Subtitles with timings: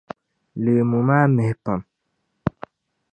[0.63, 1.81] Leemu maa mihi pam.